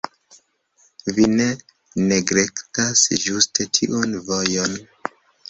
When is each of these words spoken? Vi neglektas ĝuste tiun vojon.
Vi 1.17 1.27
neglektas 1.33 3.05
ĝuste 3.27 3.69
tiun 3.79 4.19
vojon. 4.33 4.77